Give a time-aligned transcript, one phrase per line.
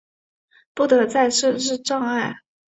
[0.73, 2.37] 不得再设置障碍